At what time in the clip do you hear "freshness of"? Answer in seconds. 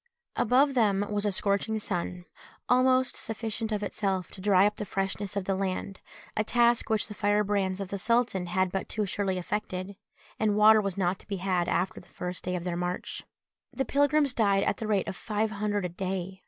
4.83-5.43